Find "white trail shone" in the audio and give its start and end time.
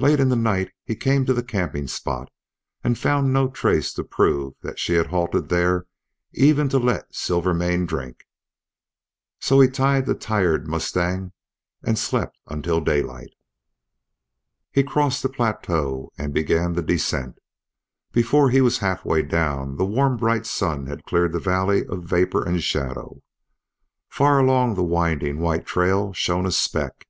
25.38-26.46